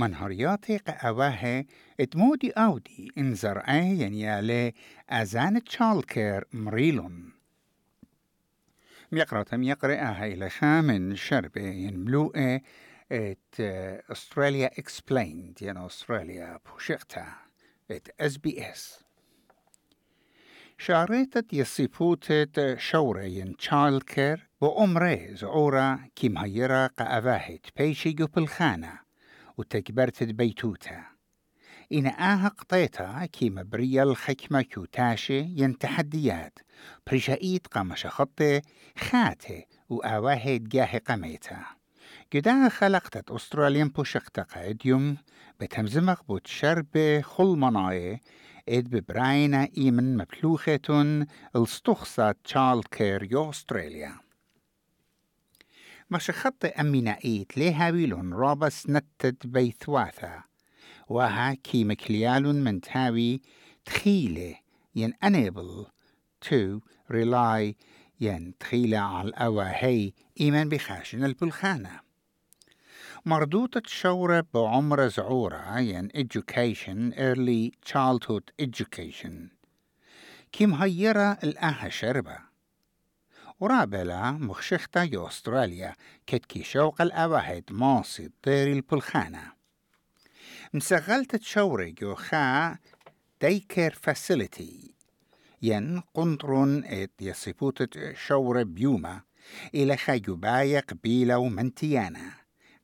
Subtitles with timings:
[0.00, 1.64] منهرياتي قاواه
[2.00, 4.72] اتمودي اودي انزر إيه ينيالي
[5.10, 7.32] ازان تشالكير مريلون
[9.12, 12.60] ميقرأ تم يقرأ هاي لشا من شربة ينملوء
[13.12, 13.54] ات
[14.12, 17.26] استراليا اكسبليند ين استراليا بوشيختا
[17.90, 19.04] ات اس بي اس
[20.78, 29.09] شاريتت يصيبوتت شورة ين تشايلد كير وأمري زعورة كي مهيرة قأفاهت بيشي بالخانة
[29.60, 31.04] وتكبرت بيتوتا
[31.92, 36.58] إن آها قطيتا كي مبرية الحكمة كوتاشي ين تحديات
[37.06, 38.60] بريشايت قمش خطي
[38.98, 41.64] خاتي وآواهد جاه قميتا.
[42.34, 45.16] قدا خلقتت أستراليان بوشقتا قايديوم
[45.60, 48.20] بتمزمق بوت شرب خل مناي
[48.68, 54.29] إد ببراينا إيمن مبلوختون الستخصة تشالد كير يو أستراليا.
[56.10, 57.58] مش خط أمينا إيت
[58.34, 60.42] رابس نتد بيثواثا
[61.08, 63.40] وها كي مكليال من تاوي
[63.84, 64.56] تخيلة
[64.94, 65.86] ين unable
[66.44, 66.80] to
[67.12, 67.74] rely
[68.20, 72.00] ين تخيلة على الأواهي إيمان بخاشن البلخانة.
[73.26, 79.32] مردوطة شورة بعمر زعورة ين education early childhood education.
[80.52, 82.49] كي مهيرة الأها شربة.
[83.60, 85.94] ورابلا مخشختا يو أستراليا
[86.26, 89.52] كتكي شوق الأواهد ماصي ديري البلخانة.
[90.74, 92.78] مسغلت تشوري جو خا
[93.42, 94.94] ديكير فاسيليتي.
[95.62, 99.20] ين قنطرون إت يصيبوت شورة بيوما.
[99.74, 102.32] إلى خايوبايا قبيلة ومنتيانا.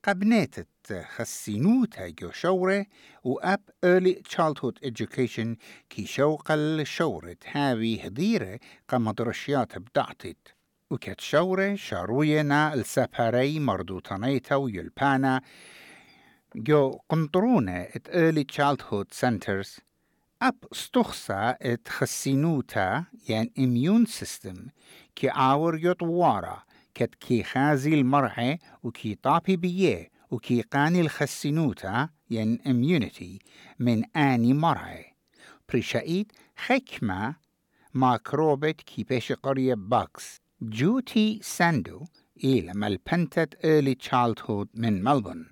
[0.04, 2.86] قبنيتت خسينوتا جو شورة
[3.24, 5.56] وأب early childhood education
[5.90, 10.55] كي شوق الشورة هاوي هديرة قمدرشيات بدعتت
[10.90, 15.40] وكت شورة شاروينا السفاري مردوطانيتا ويلبانا
[16.56, 19.80] جو قنطرونة ات early childhood centers.
[20.42, 24.70] أب استخصى ات خسينوتا يعني immune system
[25.16, 26.62] كي عاور يطوارا
[26.94, 33.46] كت كي خازي المرعى وكي طابي بيه وكي قاني الخسينوتا يعني immunity
[33.78, 35.04] من آني مرعى
[35.68, 37.36] بريشايد حكمة
[37.94, 42.04] ماكروبت كي بيش قرية باكس جوتي ساندو
[42.44, 45.46] إلى ملبنتت early childhood من ملبون.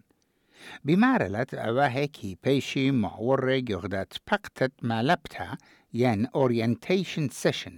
[0.84, 5.56] بمارلت أواه كي بيشي معورة يغدت بقتت مالبتا
[5.94, 7.72] ين orientation session.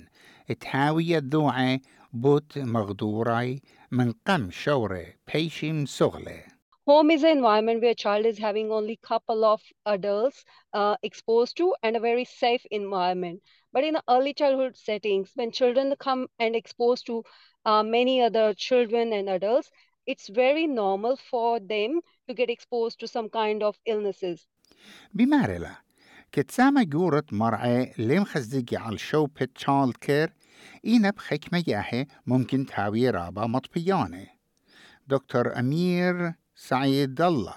[0.50, 1.80] اتهاوية ذوعة
[2.12, 6.42] بوت مغدوراي من قم شورة بيشي مسغلة
[6.87, 10.43] Home is an environment where a child is having only couple of adults
[10.73, 13.41] uh, exposed to and a very safe environment.
[13.71, 17.23] But in the early childhood settings, when children come and exposed to
[17.65, 19.69] uh, many other children and adults,
[20.07, 24.47] it's very normal for them to get exposed to some kind of illnesses.
[25.13, 25.77] بمارلة
[26.31, 30.33] كتسامة جورة مرعى لم خزدقي على شوبة تشالد كير
[30.85, 34.27] إينا بحكمة ياهي ممكن تاوي رابا مطبيانة
[35.07, 37.54] دكتور أمير سعيد الله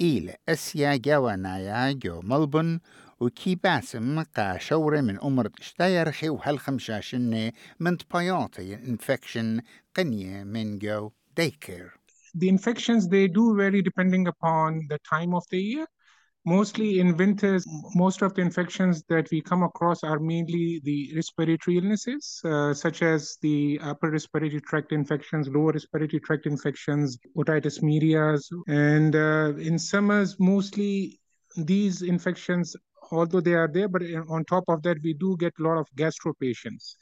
[0.00, 2.80] إيل أسيا جوانايا جو ملبن
[3.20, 9.60] وكي باسم قا شورة من أمرة اشتايرخي وهالخمشاشنة من طبياتي انفكشن
[9.96, 11.90] قنية من جو daycare.
[12.34, 15.86] The infections they do vary depending upon the time of the year.
[16.46, 21.78] Mostly in winters, most of the infections that we come across are mainly the respiratory
[21.78, 28.36] illnesses, uh, such as the upper respiratory tract infections, lower respiratory tract infections, otitis media.
[28.66, 31.18] And uh, in summers, mostly
[31.56, 32.76] these infections,
[33.10, 35.86] although they are there, but on top of that, we do get a lot of
[35.96, 36.96] gastro patients.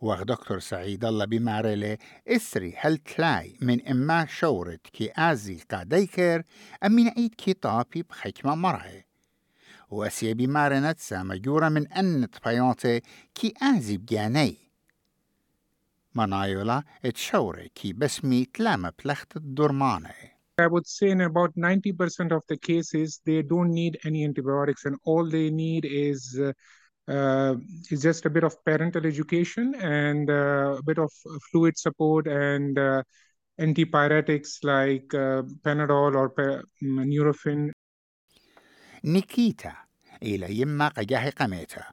[0.00, 6.42] ودكتور سعيد الله بمعرلة إسري هل تلاي من إما شورت كي آزي قاديكر
[6.84, 9.04] أمين عيد كي طابي بحكمة مرعي
[9.90, 13.00] وأسيا بمارنة سامجورة من أن طبياتي
[13.34, 14.56] كي آزي بجاني.
[16.14, 20.10] منايولا اتشوري كي بسمي تلامة بلخت الدرمانة.
[20.60, 24.96] I would say in about 90% of the cases, they don't need any antibiotics, and
[25.04, 26.52] all they need is uh,
[27.07, 27.55] uh,
[27.91, 31.11] is just a bit of parental education and uh, a bit of
[31.51, 33.03] fluid support and uh,
[33.59, 37.71] antipyretics like uh, Panadol or pa- Nurofen.
[39.05, 39.73] نيكيتا
[40.23, 41.83] إلى يما قجاه قميتا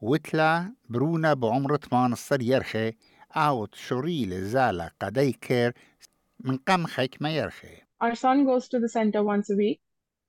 [0.00, 2.92] وتلا برونا بعمر 18 يرخي
[3.36, 5.72] أوت شوري زالة قديكر
[6.40, 9.80] من قم خيك ما يرخي Our son goes to the center once a week.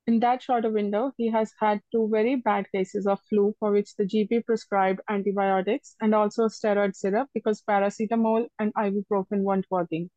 [0.10, 3.96] In that shorter window, he has had two very bad cases of flu for which
[3.96, 10.12] the GP prescribed antibiotics and also steroid syrup because paracetamol and ibuprofen weren't working.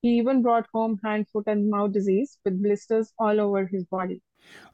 [0.00, 4.22] He even brought home hand, foot, and mouth disease with blisters all over his body.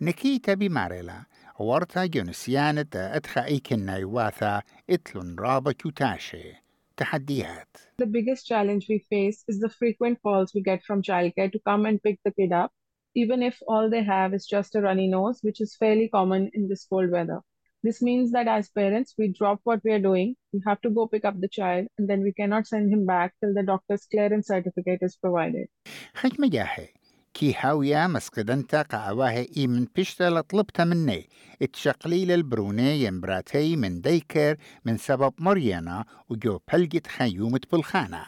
[0.00, 1.24] نكيتا بماريلا
[1.58, 6.54] ورتا جنسيانة أدخا إيكنا يواثا إتلون رابا كوتاشي
[6.96, 11.58] تحديات The biggest challenge we face is the frequent calls we get from childcare to
[11.66, 12.72] come and pick the kid up,
[13.15, 16.67] even if all they have is just a runny nose, which is fairly common in
[16.67, 17.39] this cold weather.
[17.81, 21.07] This means that as parents, we drop what we are doing, we have to go
[21.07, 24.47] pick up the child, and then we cannot send him back till the doctor's clearance
[24.47, 25.67] certificate is provided.
[26.13, 26.87] خج مجاهي
[27.33, 31.29] كي هاويا مسقدنتا قاواه إيمن بشتل طلبتا مني
[31.61, 38.25] اتشقليل البروني يمبراتي من ديكر من سبب مريانا وجو بلجت خيومة بالخانة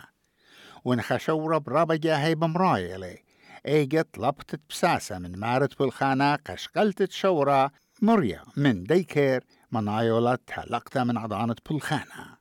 [0.86, 3.18] ونخشورة برابا جاهي بمرايلي
[3.66, 7.72] ايجت طلبت بساسة من مارت بالخانة قشقلت شورة
[8.02, 12.38] مريا من ديكر منايولة تلقتا من عضانة بالخانة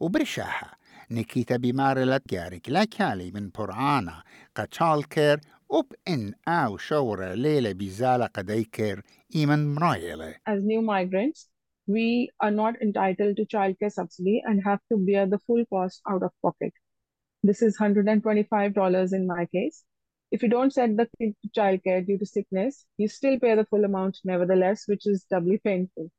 [0.00, 0.76] وبرشاها
[1.10, 4.22] نكيتا بمارلت جارك لاكالي من برعانا
[4.54, 9.02] قتشالكر وب إن أو شورة ليلة بزالة قديكر
[9.34, 11.48] إيمن مرايلة As new migrants,
[11.86, 16.22] we are not entitled to childcare subsidy and have to bear the full cost out
[16.22, 16.72] of pocket.
[17.42, 19.84] This is $125 in my case.
[20.34, 23.64] If you don't send the kid to childcare due to sickness, you still pay the
[23.66, 26.10] full amount nevertheless, which is doubly painful.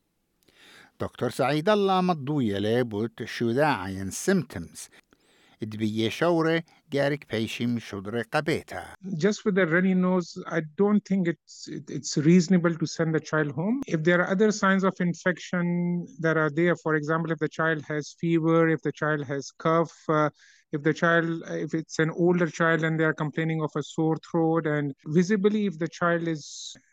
[0.97, 1.29] Dr.
[1.31, 4.89] Saeed Allah Maddouyele put Shuda and symptoms
[5.62, 8.84] دبي شورة جارك بيشم شدر قبيتا
[9.16, 13.20] just with a runny nose, I don't think it's it- it's reasonable to send the
[13.30, 13.76] child home.
[13.86, 15.66] If there are other signs of infection
[16.24, 19.94] that are there, for example, if the child has fever, if the child has cough,
[20.08, 20.30] uh,
[20.72, 21.28] if the child,
[21.66, 25.62] if it's an older child and they are complaining of a sore throat, and visibly
[25.70, 26.42] if the child is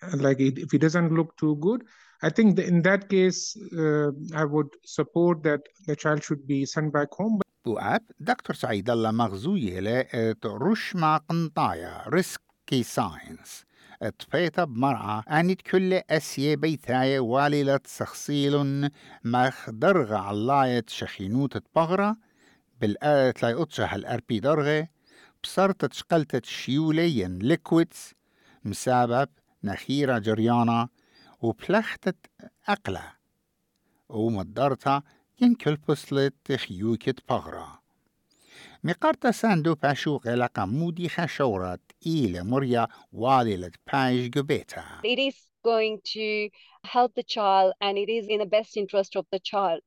[0.03, 1.81] uh, like it, if he doesn't look too good,
[2.21, 3.41] I think that in that case,
[3.77, 7.39] uh, I would support that the child should be sent back home.
[7.64, 13.64] بواب دكتور سعيد الله مغزوية لقت رش مع قنطايا ريسكي ساينس.
[14.18, 18.90] تبيتا بمرعى أنت كل أسيا بيتايا واللة سخصيل
[19.24, 22.16] مخ درغة علاية شخينوت بغرة
[22.80, 24.88] بالآت لا يقطشها الأربي درغة.
[25.42, 28.12] بصرت تشقلت شيولين ليكويدز.
[28.64, 29.28] مسابب
[29.64, 30.88] نخيرة جريانة
[31.40, 32.16] وبلختت
[32.68, 33.12] أقلة.
[34.08, 35.02] ومدرتها
[35.41, 37.81] ينكل بسلت خيوكت بغرة
[38.83, 46.49] مقارتا ساندو باشوق لقا مودي خشورت إلى مريا واللة بايش جبيتا It is going to
[46.83, 49.81] help the child and it is in the best interest of the child.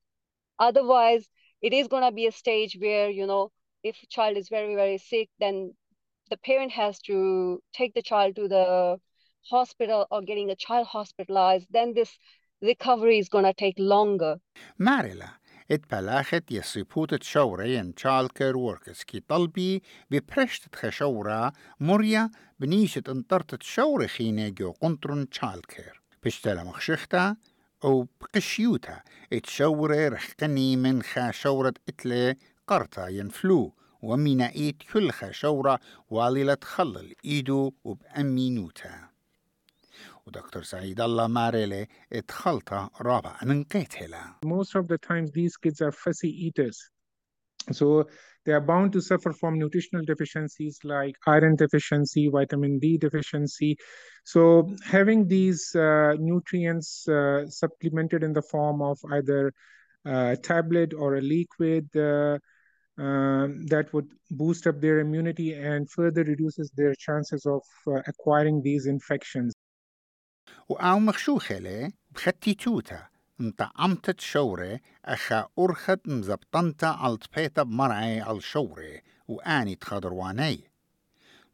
[0.59, 1.25] Otherwise,
[1.63, 3.51] it is going to be a stage where, you know,
[3.83, 5.75] if a child is very, very sick, then
[6.31, 7.17] the parent has to
[7.79, 8.67] take the child to the
[9.55, 11.67] hospital or getting the child hospitalized.
[11.71, 12.11] Then this
[12.63, 14.37] recovery is going to take longer.
[14.79, 15.29] ماريلا
[15.72, 22.30] اتبلاخت يصيبوت شورة ين تشالكر وركس كي طلبي ببرشت خشورة مريا
[22.60, 27.36] بنيشة انطرت شورة خينة جو قنطرن تشالكر بشتلا مخشختا
[27.84, 29.02] أو بقشيوتا
[29.34, 32.36] اتشورة رخقني من خاشورة اتلي
[32.68, 35.80] قرطا ينفلو ومينائيت كل خاشورة
[36.10, 39.15] واللة تخلل إيدو وبأمينوتا
[40.27, 46.31] ودكتور سعيد الله ماريلي اتخلطة رابع ننقيتهلا most of the times these kids are fussy
[46.47, 46.91] eaters
[47.73, 48.05] so
[48.45, 53.77] they are bound to suffer from nutritional deficiencies like iron deficiency vitamin d deficiency
[54.25, 54.41] so
[54.85, 59.53] having these uh, nutrients uh, supplemented in the form of either
[60.07, 62.39] a tablet or a liquid uh,
[62.99, 68.63] um, that would boost up their immunity and further reduces their chances of uh, acquiring
[68.63, 69.54] these infections
[72.12, 73.08] بختي توتا
[73.40, 80.60] مطعمتت شورة أخا أرخت مزبطنتا على طبيتا بمرعي على شورة وآني تخضرواني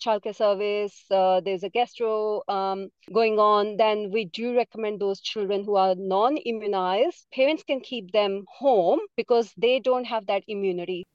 [0.00, 5.64] childcare service, uh, there's a gastro um, going on, then we do recommend those children
[5.64, 7.26] who are non immunized.
[7.32, 11.06] Parents can keep them home because they don't have that immunity.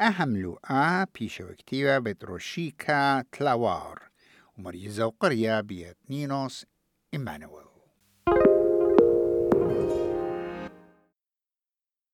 [0.00, 4.02] أهم لقاء بيشو اكتيبا بتروشيكا تلاوار
[4.58, 6.66] ومريزة وقرية بيت نينوس
[7.14, 7.67] إيمانويل